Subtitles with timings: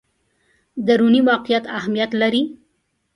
[0.87, 2.43] دروني واقعیت اهمیت لري.